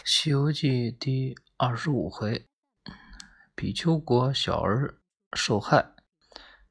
[0.06, 2.48] 《西游记》第二十五回，
[3.54, 4.98] 比丘国小儿
[5.34, 5.92] 受害，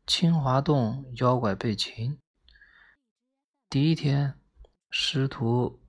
[0.08, 2.18] 清华洞妖怪被擒。
[3.70, 4.34] 第一天，
[4.90, 5.80] 师徒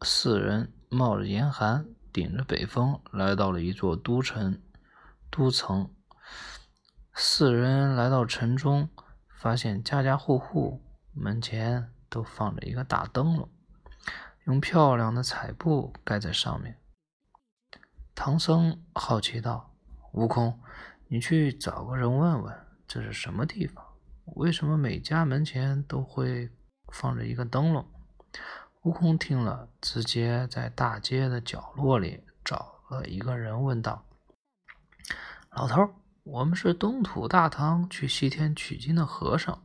[0.00, 4.62] 四人冒着严寒，顶着北风，来到了一座都城
[5.30, 5.94] 都城。
[7.12, 8.88] 四人来到城中，
[9.28, 10.82] 发现家家户户
[11.12, 13.46] 门前都放着一个大灯笼。
[14.48, 16.78] 用漂亮的彩布盖在上面。
[18.14, 19.74] 唐僧好奇道
[20.12, 20.58] ：“悟空，
[21.06, 23.84] 你去找个人问问，这是什么地方？
[24.36, 26.50] 为什么每家门前都会
[26.90, 27.86] 放着一个灯笼？”
[28.84, 34.02] 悟空听了，直接在大街的角落里找了一个人问道
[35.52, 35.90] ：“老头，
[36.22, 39.62] 我们是东土大唐去西天取经的和尚，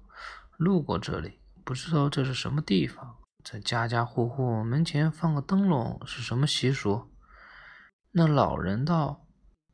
[0.58, 7.12] 路过这里，不知道这是什么地方。”在家家户户门前放个灯笼是什么习俗？
[8.12, 9.26] 那老人道：“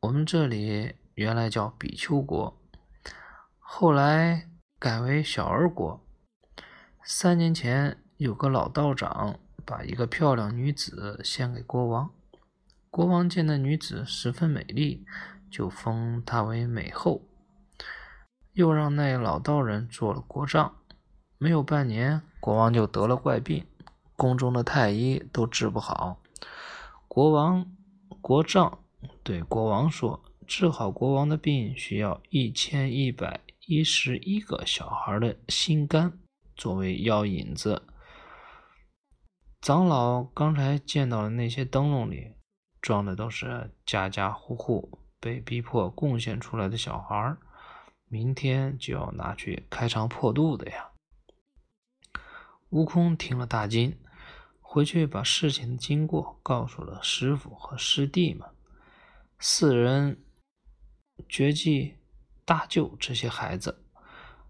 [0.02, 2.60] 我们这里原来叫比丘国，
[3.58, 6.04] 后来改为小儿国。
[7.04, 12.10] 三年前有个老道长把一个漂亮女子献给国王，
[12.90, 15.06] 国王见那女子十分美丽，
[15.48, 17.22] 就封她为美后，
[18.52, 20.79] 又让那老道人做了国丈。
[21.40, 23.66] 没有半年。”国王就得了怪病，
[24.16, 26.22] 宫中的太医都治不好。
[27.08, 27.66] 国王
[28.20, 28.78] 国丈
[29.22, 36.18] 对国王说：“治好国王的病需要一千一百一十一个小孩的心肝
[36.56, 37.82] 作为药引子。”
[39.60, 42.32] 长老刚才见到的那些灯笼里
[42.80, 47.36] 装的都是家家户户被逼迫贡献出来的小孩，
[48.08, 50.89] 明天就要拿去开肠破肚的呀。
[52.70, 53.98] 悟空听了大惊，
[54.60, 58.48] 回去把事情的经过告诉了师傅和师弟们。
[59.40, 60.22] 四人
[61.28, 61.96] 决计
[62.44, 63.82] 搭救这些孩子。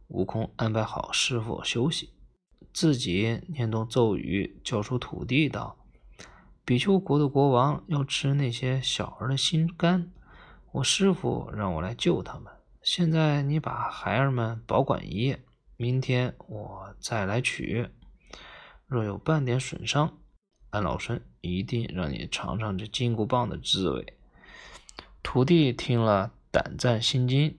[0.09, 2.13] 悟空安排好师傅休息，
[2.75, 5.79] 自己念动咒语，叫出土地道
[6.63, 10.13] ：“比丘国的国王要吃那些小儿的心肝，
[10.73, 12.53] 我师傅让我来救他们。
[12.83, 15.43] 现在你把孩儿们保管一夜，
[15.79, 17.89] 明天我再来取。”
[18.91, 20.19] 若有半点损伤，
[20.71, 24.19] 俺老孙一定让你尝尝这金箍棒的滋味。
[25.23, 27.57] 土地听了，胆战心惊，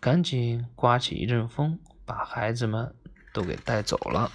[0.00, 2.92] 赶紧刮起一阵风，把孩子们
[3.32, 4.32] 都给带走了。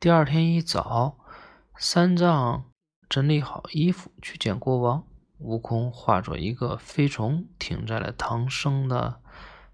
[0.00, 1.18] 第二天一早，
[1.76, 2.64] 三藏
[3.10, 5.06] 整理好衣服去见国王，
[5.36, 9.20] 悟空化作一个飞虫，停在了唐僧的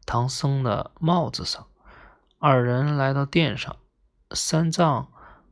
[0.04, 1.68] 唐僧的帽子上。
[2.40, 3.76] 二人来到殿上。
[4.34, 5.08] 三藏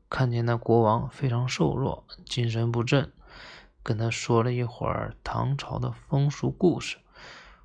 [0.08, 3.12] 看见那国王非常瘦弱，精神不振，
[3.82, 6.98] 跟他说了一会儿唐朝的风俗故事。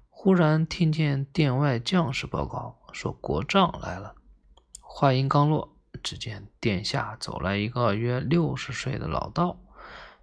[0.09, 4.15] 忽然听见殿外将士报告说国丈来了。
[4.81, 9.57] 话音刚落，只见殿下走来一个约六十岁的老道。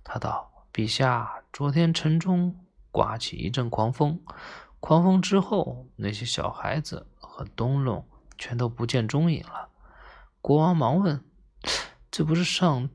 [0.02, 2.56] 他道：“陛下，昨天城中
[2.90, 4.20] 刮起一阵狂风，
[4.80, 8.04] 狂风之后，那些小孩子和灯笼
[8.36, 9.68] 全都不见踪影了。”
[10.42, 11.24] 国王忙问
[12.10, 12.90] ：“这不是上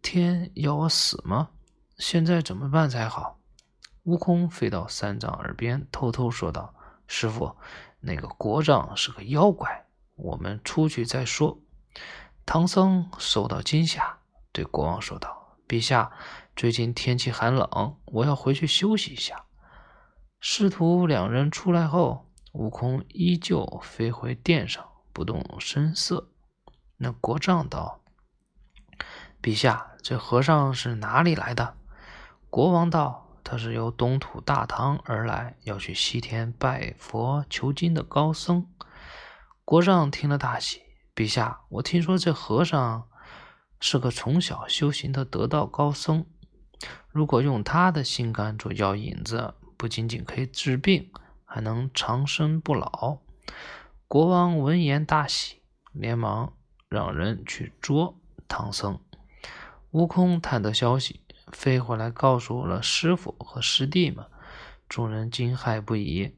[0.00, 1.50] 天要我死吗？
[1.98, 3.38] 现在怎么办才好？”
[4.04, 6.74] 悟空飞到三藏耳边，偷偷说道
[7.06, 7.54] ：“师傅，
[8.00, 11.60] 那个国丈是个妖怪，我们出去再说。”
[12.46, 14.20] 唐僧受到惊吓，
[14.50, 16.10] 对国王说道：“陛下，
[16.56, 19.44] 最近天气寒冷，我要回去休息一下。”
[20.40, 26.30] 师徒两人出来后，悟空依旧飞回殿上，不动声色。
[26.98, 28.00] 那国丈道
[29.42, 31.76] ：“陛下，这和尚是哪里来的？”
[32.48, 38.66] 国王道：“他是由东土大唐而来，要去西天拜佛求经的高僧。”
[39.64, 40.82] 国丈听了大喜
[41.14, 43.08] ：“陛下，我听说这和尚
[43.78, 46.24] 是个从小修行的得道高僧，
[47.10, 51.12] 如果用他的心肝做药引子，不仅仅可以治病，
[51.44, 53.18] 还能长生不老。”
[54.08, 55.60] 国王闻言大喜，
[55.92, 56.55] 连忙。
[56.88, 58.18] 让人去捉
[58.48, 58.98] 唐僧。
[59.90, 61.20] 悟空探得消息，
[61.52, 64.26] 飞回来告诉了师傅和师弟们，
[64.88, 66.36] 众人惊骇不已。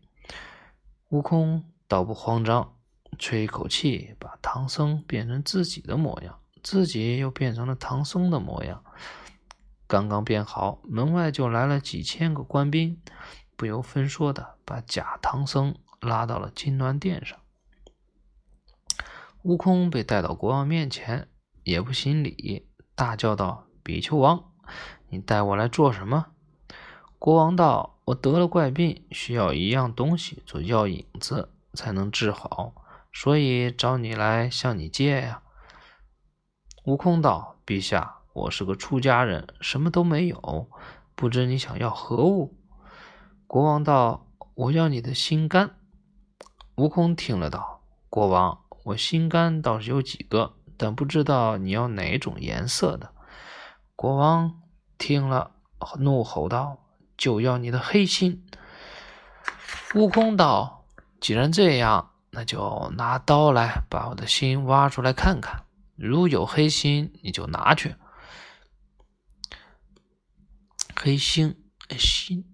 [1.08, 2.76] 悟空倒不慌张，
[3.18, 8.84] 吹一口气，把唐僧变成自己的模样，自己又变成了唐僧的模样。
[9.86, 13.00] 刚刚变好，门外就来了几千个官兵，
[13.56, 17.38] 不由分说的把假唐僧拉到了金銮殿上。
[19.48, 21.26] 悟空被带到国王面前，
[21.64, 24.44] 也不行礼，大叫道：“比丘王，
[25.08, 26.26] 你带我来做什么？”
[27.18, 32.74] 国王道：“我得了怪病，需要一样东西做药引子才能治好，
[33.10, 35.42] 所以找你来向你借呀。”
[36.84, 40.68] 悟空道：“陛下，我是个出家人，什么都没有，
[41.14, 42.54] 不知你想要何物？”
[43.48, 45.70] 国王道：“我要你的心肝。”
[46.76, 47.80] 悟空听了道
[48.10, 53.12] ：“国王，我心肝倒是有几个，但不知道你要哪种颜色的。”
[53.96, 54.60] 国王
[54.98, 55.52] 听了，
[55.98, 56.84] 怒吼道。
[57.16, 58.46] 就要你的黑心！
[59.96, 60.86] 悟空道
[61.20, 65.64] ：“既然这样，那就拿刀来把我的心挖出来看看。
[65.96, 67.96] 如有黑心，你就拿去。”
[70.94, 71.60] 黑心
[71.98, 72.44] 心，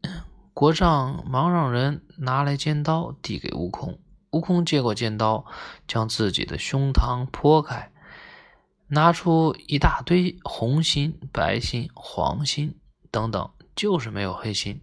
[0.54, 4.00] 国丈忙让人拿来尖刀递给悟空。
[4.34, 5.46] 悟空接过尖刀，
[5.86, 7.92] 将自己的胸膛剖开，
[8.88, 12.76] 拿出一大堆红心、白心、黄心
[13.12, 13.48] 等等。
[13.76, 14.82] 就是没有黑心，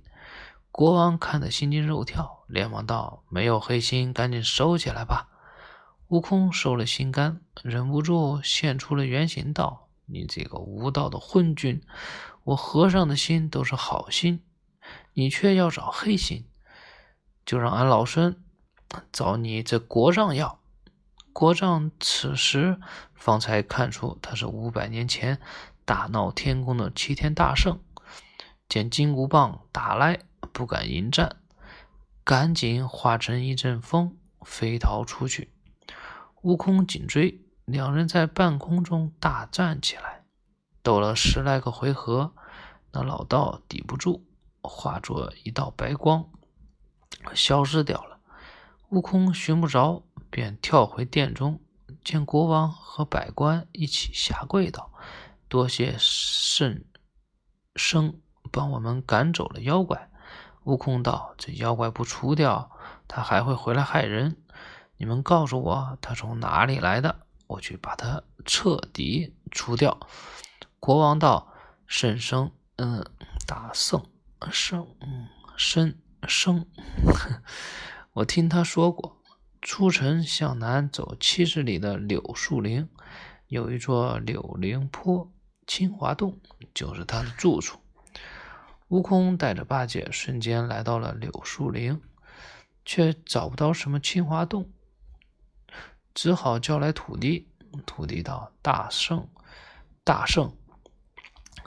[0.71, 5.27] 国王看得心惊肉跳，连忙道：“没有黑心，赶紧收起来吧。”
[6.07, 11.81] 悟空收了心肝，忍不住现出了原形，道：“你这个无道的昏君，
[12.43, 14.43] 我和尚的心都是好心，
[15.13, 16.45] 你却要找黑心，
[17.45, 18.43] 就让俺老孙
[19.11, 20.59] 找你这国丈要。”
[21.33, 22.79] 国丈此时
[23.13, 25.39] 方才看出他是五百年前
[25.85, 27.79] 大闹天宫的齐天大圣。
[28.67, 30.19] 见金箍棒打来，
[30.53, 31.37] 不敢迎战，
[32.23, 35.51] 赶紧化成一阵风飞逃出去。
[36.41, 40.23] 悟空紧追，两人在半空中大战起来，
[40.81, 42.33] 斗了十来个回合，
[42.91, 44.23] 那老道抵不住，
[44.61, 46.29] 化作一道白光，
[47.33, 48.10] 消失掉了。
[48.91, 51.61] 悟空寻不着，便跳回殿中，
[52.03, 54.91] 见国王和百官一起下跪道
[55.47, 56.83] ：“多谢圣
[57.73, 58.19] 生。”
[58.51, 60.11] 帮我们赶走了妖怪。
[60.65, 62.69] 悟空道：“这妖怪不除掉，
[63.07, 64.35] 他还会回来害人。
[64.97, 67.21] 你们告诉我，他从哪里来的？
[67.47, 69.97] 我去把他彻底除掉。”
[70.81, 71.53] 国王道
[71.87, 73.05] ：“圣生，嗯，
[73.47, 74.05] 大圣，
[74.51, 75.95] 圣，嗯，生
[76.27, 76.65] 生。
[78.13, 79.17] 我听他说过，
[79.61, 82.89] 出城向南走七十里的柳树林，
[83.47, 85.31] 有一座柳林坡，
[85.65, 86.39] 清华洞
[86.73, 87.79] 就是他的住处。”
[88.89, 92.01] 悟空带着八戒瞬间来到了柳树林，
[92.83, 94.69] 却找不到什么青花洞，
[96.13, 97.47] 只好叫来土地。
[97.85, 99.29] 土地道：“大圣，
[100.03, 100.53] 大圣，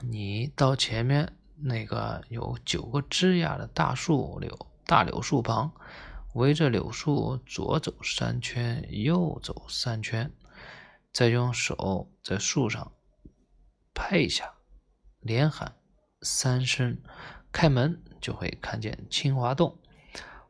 [0.03, 4.55] 你到前面那个有九个枝桠的大树柳
[4.85, 5.73] 大柳树旁，
[6.35, 10.29] 围着柳树左走三圈，右走三圈，
[11.13, 12.91] 再用手在树上
[13.93, 14.53] 拍一下，
[15.21, 15.75] 连喊。”
[16.21, 16.97] 三声
[17.53, 19.77] 开门，就会看见清华洞。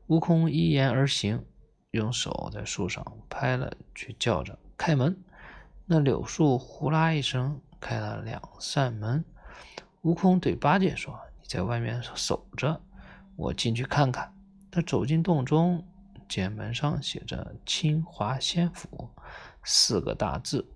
[0.07, 1.45] 悟空依言而行，
[1.91, 5.23] 用手在树上拍了，却叫着开门。
[5.85, 9.23] 那柳树呼啦一声开了两扇门。
[10.01, 12.81] 悟空对八戒说：“你在外面守着，
[13.35, 14.31] 我进去看看。”
[14.75, 15.87] 他走进洞中，
[16.27, 19.09] 见门上写着“清华仙府”
[19.63, 20.69] 四个大字。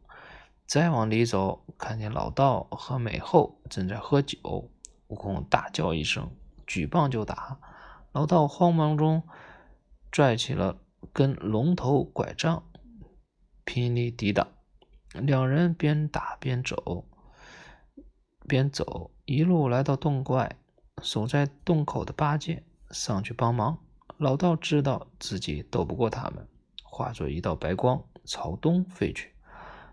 [0.65, 4.71] 再往里走，看见老道和美后正在喝酒。
[5.07, 6.31] 悟空大叫一声，
[6.65, 7.59] 举棒就打。
[8.13, 9.21] 老道慌忙中
[10.09, 10.77] 拽起了
[11.11, 12.63] 根龙头拐杖，
[13.65, 14.47] 拼力抵挡。
[15.11, 17.05] 两人边打边走，
[18.47, 20.55] 边走一路来到洞外，
[21.01, 23.77] 守在洞口的八戒上去帮忙。
[24.19, 26.45] 老道知道自己斗不过他们，
[26.83, 29.33] 化作一道白光朝东飞去。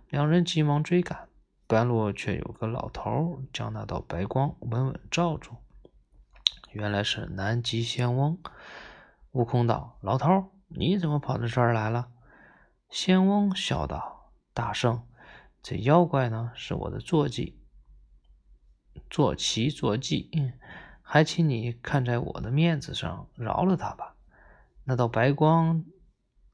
[0.08, 1.28] 两人急忙追赶。
[1.68, 5.56] 半路却有个老头将那道白光稳稳罩住，
[6.72, 8.38] 原来是南极仙翁。
[9.30, 12.08] 悟空道：“老头，你怎么跑到这儿来了？”
[12.90, 15.06] 仙翁笑道：“大圣，
[15.62, 17.60] 这妖怪呢是我的坐骑，
[19.08, 20.30] 坐骑坐骑，
[21.00, 24.14] 还请你看在我的面子上饶了他吧。”
[24.88, 25.84] 那道白光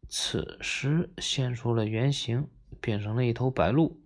[0.09, 2.49] 此时现出了原形，
[2.81, 4.01] 变成了一头白鹿。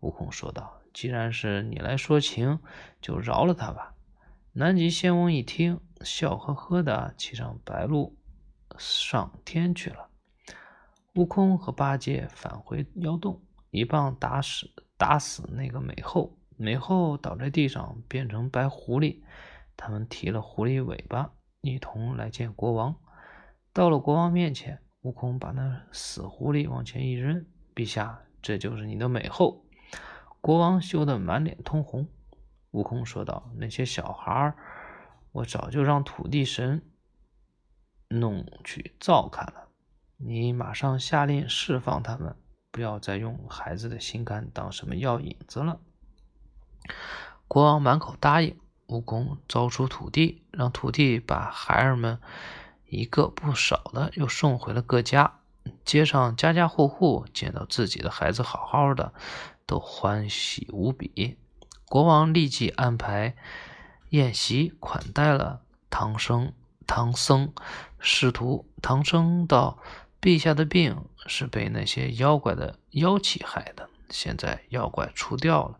[0.00, 2.60] 悟空说道：“既然是你来说情，
[3.00, 3.94] 就饶了他吧。”
[4.52, 8.18] 南极仙翁一听，笑呵呵的骑上白鹿
[8.76, 10.10] 上天去了。
[11.14, 19.22] 悟空和八戒返回妖洞，一棒打死打死那个美猴，美猴倒在地上变成白狐狸。
[19.74, 22.94] 他们提了狐狸尾巴，一同来见国王。
[23.74, 29.66] 到了国王面前，悟空把那死狐狸往前一扔：“陛下，这就是你的美后。”
[30.40, 32.08] 国王羞得满脸通红，
[32.70, 34.56] 悟空说道：“那些小孩儿，
[35.32, 36.88] 我早就让土地神
[38.06, 39.66] 弄去照看了。
[40.18, 42.36] 你马上下令释放他们，
[42.70, 45.80] 不要再用孩子的心肝当什么药引子了。”
[47.48, 48.56] 国王满口答应。
[48.86, 52.20] 悟空招出土地，让土地把孩儿们
[52.94, 55.40] 一个不少的又送回了各家。
[55.84, 59.12] 街上家家户户见到自己的孩子好好的，
[59.66, 61.36] 都欢喜无比。
[61.86, 63.34] 国王立即安排
[64.10, 66.52] 宴席款待了唐僧、
[66.86, 67.52] 唐僧
[67.98, 68.66] 师徒。
[68.80, 69.78] 唐僧道
[70.20, 75.78] ：“陛下的病是被那些妖怪的妖气害的，现在妖怪除掉了，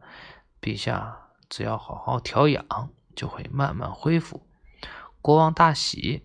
[0.61, 4.45] 陛下。”只要好好调养，就会慢慢恢复。
[5.21, 6.25] 国王大喜，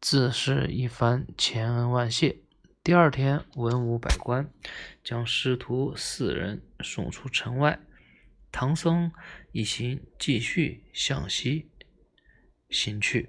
[0.00, 2.38] 自是一番千恩万谢。
[2.82, 4.50] 第二天，文武百官
[5.04, 7.78] 将师徒四人送出城外，
[8.50, 9.12] 唐僧
[9.52, 11.68] 一行继续向西
[12.70, 13.28] 行去。